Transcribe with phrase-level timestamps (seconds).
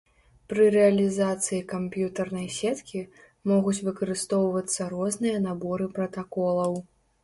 [0.53, 3.05] Пры рэалізацыі камп'ютарнай сеткі,
[3.55, 6.73] могуць выкарыстоўвацца розныя наборы пратаколаў.